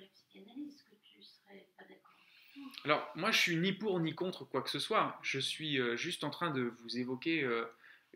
la 0.00 0.06
psychanalyse, 0.08 0.82
que 0.82 0.94
tu 1.02 1.22
serais 1.22 1.68
pas 1.76 1.84
d'accord. 1.84 2.14
Alors, 2.84 3.10
moi, 3.14 3.30
je 3.30 3.40
suis 3.40 3.56
ni 3.56 3.72
pour 3.72 3.98
ni 4.00 4.14
contre 4.14 4.44
quoi 4.44 4.62
que 4.62 4.70
ce 4.70 4.78
soit. 4.78 5.18
Je 5.22 5.38
suis 5.38 5.80
euh, 5.80 5.96
juste 5.96 6.24
en 6.24 6.30
train 6.30 6.50
de 6.50 6.62
vous 6.62 6.98
évoquer 6.98 7.42
euh, 7.42 7.64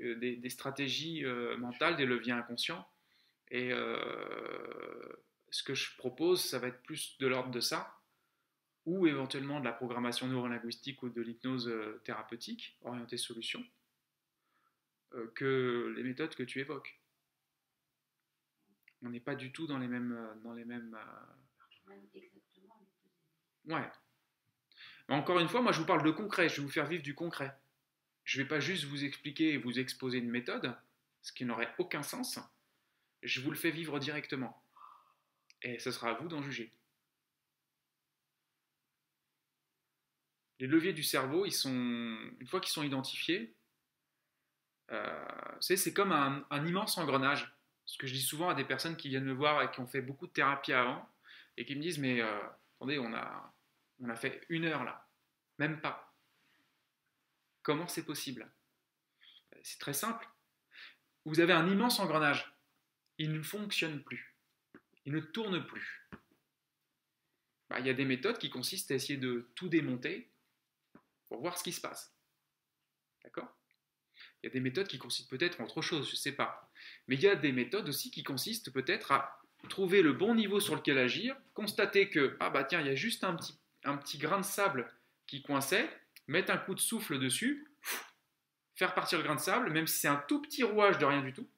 euh, 0.00 0.14
des, 0.16 0.36
des 0.36 0.50
stratégies 0.50 1.24
mentales, 1.58 1.96
des 1.96 2.06
leviers 2.06 2.32
inconscients. 2.32 2.88
Et 3.50 3.70
ce 5.50 5.62
que 5.62 5.72
je 5.72 5.96
propose, 5.96 6.44
ça 6.44 6.58
va 6.58 6.68
être 6.68 6.82
plus 6.82 7.16
de 7.18 7.26
l'ordre 7.26 7.50
de 7.50 7.60
ça, 7.60 7.98
ou 8.84 9.06
éventuellement 9.06 9.58
de 9.58 9.64
la 9.64 9.72
programmation 9.72 10.26
neurolinguistique 10.26 11.02
ou 11.02 11.08
de 11.08 11.22
l'hypnose 11.22 11.72
thérapeutique, 12.04 12.76
orientée 12.82 13.16
solution, 13.16 13.64
que 15.34 15.94
les 15.96 16.02
méthodes 16.02 16.34
que 16.34 16.42
tu 16.42 16.60
évoques. 16.60 17.00
On 19.00 19.08
n'est 19.08 19.18
pas 19.18 19.34
du 19.34 19.50
tout 19.50 19.66
dans 19.66 19.78
les 19.78 19.88
mêmes, 19.88 20.38
dans 20.44 20.52
les 20.52 20.66
mêmes 20.66 20.94
exactement 22.14 22.86
Ouais. 23.66 23.90
Encore 25.08 25.38
une 25.40 25.48
fois, 25.48 25.62
moi 25.62 25.72
je 25.72 25.80
vous 25.80 25.86
parle 25.86 26.04
de 26.04 26.10
concret, 26.10 26.48
je 26.48 26.56
vais 26.56 26.62
vous 26.62 26.70
faire 26.70 26.86
vivre 26.86 27.02
du 27.02 27.14
concret. 27.14 27.56
Je 28.24 28.38
ne 28.38 28.42
vais 28.42 28.48
pas 28.48 28.60
juste 28.60 28.84
vous 28.84 29.04
expliquer 29.04 29.54
et 29.54 29.56
vous 29.56 29.78
exposer 29.78 30.18
une 30.18 30.30
méthode, 30.30 30.76
ce 31.22 31.32
qui 31.32 31.44
n'aurait 31.44 31.74
aucun 31.78 32.02
sens. 32.02 32.38
Je 33.22 33.40
vous 33.40 33.50
le 33.50 33.56
fais 33.56 33.70
vivre 33.70 33.98
directement. 33.98 34.62
Et 35.62 35.78
ce 35.78 35.90
sera 35.90 36.10
à 36.10 36.14
vous 36.14 36.28
d'en 36.28 36.42
juger. 36.42 36.72
Les 40.60 40.66
leviers 40.66 40.92
du 40.92 41.02
cerveau, 41.02 41.46
ils 41.46 41.52
sont, 41.52 41.70
une 41.70 42.46
fois 42.46 42.60
qu'ils 42.60 42.72
sont 42.72 42.82
identifiés, 42.82 43.54
euh, 44.90 45.56
c'est 45.60 45.94
comme 45.94 46.12
un 46.12 46.66
immense 46.66 46.98
engrenage. 46.98 47.54
Ce 47.86 47.96
que 47.96 48.06
je 48.06 48.12
dis 48.12 48.22
souvent 48.22 48.50
à 48.50 48.54
des 48.54 48.64
personnes 48.64 48.96
qui 48.96 49.08
viennent 49.08 49.24
me 49.24 49.32
voir 49.32 49.62
et 49.62 49.70
qui 49.70 49.80
ont 49.80 49.86
fait 49.86 50.02
beaucoup 50.02 50.26
de 50.26 50.32
thérapie 50.32 50.74
avant 50.74 51.08
et 51.58 51.64
qui 51.64 51.74
me 51.74 51.82
disent 51.82 51.98
Mais 51.98 52.20
euh, 52.22 52.40
attendez, 52.76 52.98
on 52.98 53.12
a, 53.12 54.16
fait 54.16 54.40
une 54.48 54.64
heure 54.64 54.84
là, 54.84 55.06
même 55.58 55.80
pas. 55.80 56.14
Comment 57.62 57.88
c'est 57.88 58.06
possible? 58.06 58.50
C'est 59.62 59.80
très 59.80 59.92
simple. 59.92 60.26
Vous 61.24 61.40
avez 61.40 61.52
un 61.52 61.68
immense 61.68 61.98
engrenage. 61.98 62.50
Il 63.18 63.32
ne 63.32 63.42
fonctionne 63.42 64.02
plus. 64.02 64.36
Il 65.04 65.12
ne 65.12 65.20
tourne 65.20 65.66
plus. 65.66 66.08
Bah, 67.68 67.80
il 67.80 67.86
y 67.86 67.90
a 67.90 67.94
des 67.94 68.04
méthodes 68.04 68.38
qui 68.38 68.48
consistent 68.48 68.92
à 68.92 68.94
essayer 68.94 69.18
de 69.18 69.50
tout 69.56 69.68
démonter 69.68 70.30
pour 71.28 71.40
voir 71.40 71.58
ce 71.58 71.64
qui 71.64 71.72
se 71.72 71.80
passe. 71.80 72.16
D'accord? 73.24 73.52
Il 74.42 74.46
y 74.46 74.48
a 74.48 74.52
des 74.52 74.60
méthodes 74.60 74.86
qui 74.86 74.98
consistent 74.98 75.28
peut-être 75.28 75.60
en 75.60 75.64
autre 75.64 75.82
chose, 75.82 76.06
je 76.06 76.12
ne 76.12 76.16
sais 76.16 76.32
pas. 76.32 76.70
Mais 77.08 77.16
il 77.16 77.22
y 77.22 77.28
a 77.28 77.34
des 77.34 77.52
méthodes 77.52 77.88
aussi 77.88 78.10
qui 78.10 78.22
consistent 78.22 78.70
peut-être 78.70 79.10
à 79.12 79.42
trouver 79.68 80.02
le 80.02 80.12
bon 80.12 80.34
niveau 80.34 80.60
sur 80.60 80.74
lequel 80.74 80.98
agir, 80.98 81.36
constater 81.54 82.08
que, 82.08 82.36
ah 82.40 82.50
bah 82.50 82.64
tiens, 82.64 82.80
il 82.80 82.86
y 82.86 82.90
a 82.90 82.94
juste 82.94 83.24
un 83.24 83.34
petit, 83.34 84.18
grain 84.18 84.38
de 84.38 84.44
sable 84.44 84.90
qui 85.26 85.42
coinçait, 85.42 85.88
mettre 86.26 86.52
un 86.52 86.58
coup 86.58 86.74
de 86.74 86.80
souffle 86.80 87.18
dessus, 87.18 87.66
faire 88.76 88.94
partir 88.94 89.18
le 89.18 89.24
grain 89.24 89.34
de 89.34 89.40
sable, 89.40 89.70
même 89.70 89.86
si 89.86 89.98
c'est 89.98 90.08
un 90.08 90.22
tout 90.28 90.40
petit 90.40 90.62
rouage 90.62 90.98
de 90.98 91.04
rien 91.04 91.22
du 91.22 91.32
tout, 91.32 91.48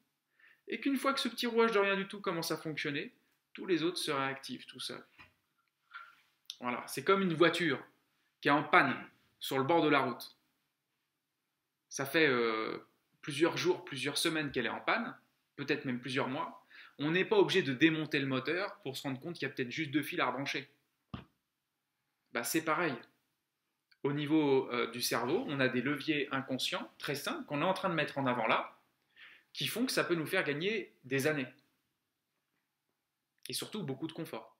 et 0.67 0.79
qu'une 0.79 0.97
fois 0.97 1.13
que 1.13 1.19
ce 1.19 1.29
petit 1.29 1.47
rouage 1.47 1.71
de 1.71 1.79
rien 1.79 1.95
du 1.95 2.07
tout 2.07 2.21
commence 2.21 2.51
à 2.51 2.57
fonctionner, 2.57 3.13
tous 3.53 3.65
les 3.65 3.83
autres 3.83 3.97
se 3.97 4.11
réactivent 4.11 4.65
tout 4.65 4.79
seuls. 4.79 5.05
Voilà, 6.59 6.83
c'est 6.87 7.03
comme 7.03 7.21
une 7.21 7.33
voiture 7.33 7.83
qui 8.39 8.47
est 8.47 8.51
en 8.51 8.63
panne 8.63 8.95
sur 9.39 9.57
le 9.57 9.63
bord 9.63 9.81
de 9.81 9.89
la 9.89 9.99
route. 9.99 10.37
Ça 11.89 12.05
fait 12.05 12.27
euh, 12.27 12.87
plusieurs 13.21 13.57
jours, 13.57 13.83
plusieurs 13.83 14.17
semaines 14.17 14.51
qu'elle 14.51 14.65
est 14.65 14.69
en 14.69 14.79
panne, 14.79 15.15
peut-être 15.55 15.85
même 15.85 15.99
plusieurs 15.99 16.27
mois. 16.27 16.65
On 17.03 17.09
n'est 17.09 17.25
pas 17.25 17.37
obligé 17.37 17.63
de 17.63 17.73
démonter 17.73 18.19
le 18.19 18.27
moteur 18.27 18.79
pour 18.83 18.95
se 18.95 19.01
rendre 19.01 19.19
compte 19.19 19.33
qu'il 19.33 19.47
y 19.47 19.51
a 19.51 19.53
peut-être 19.53 19.71
juste 19.71 19.89
deux 19.89 20.03
fils 20.03 20.19
à 20.19 20.27
rebrancher. 20.27 20.69
Bah, 22.31 22.43
c'est 22.43 22.63
pareil. 22.63 22.93
Au 24.03 24.13
niveau 24.13 24.69
euh, 24.71 24.91
du 24.91 25.01
cerveau, 25.01 25.43
on 25.47 25.59
a 25.59 25.67
des 25.67 25.81
leviers 25.81 26.29
inconscients 26.31 26.91
très 26.99 27.15
simples 27.15 27.43
qu'on 27.45 27.63
est 27.63 27.65
en 27.65 27.73
train 27.73 27.89
de 27.89 27.95
mettre 27.95 28.19
en 28.19 28.27
avant 28.27 28.45
là, 28.45 28.79
qui 29.51 29.65
font 29.65 29.87
que 29.87 29.91
ça 29.91 30.03
peut 30.03 30.13
nous 30.13 30.27
faire 30.27 30.43
gagner 30.43 30.93
des 31.03 31.25
années. 31.25 31.47
Et 33.49 33.53
surtout 33.53 33.81
beaucoup 33.81 34.05
de 34.05 34.13
confort. 34.13 34.55